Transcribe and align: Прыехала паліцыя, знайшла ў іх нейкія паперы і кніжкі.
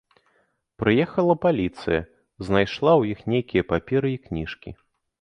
Прыехала 0.83 1.35
паліцыя, 1.43 2.01
знайшла 2.49 2.91
ў 3.01 3.15
іх 3.15 3.19
нейкія 3.37 3.63
паперы 3.77 4.09
і 4.19 4.21
кніжкі. 4.29 4.79